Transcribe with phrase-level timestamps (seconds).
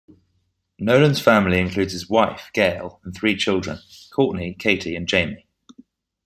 [0.79, 3.77] Nolan's family includes his wife, Gail, and three children,
[4.11, 5.45] Courtney, Katie and Jamie.